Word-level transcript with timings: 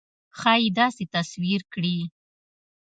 ښایي 0.39 0.67
داسې 0.79 1.03
تصویر 1.15 1.61
کړي. 1.73 1.97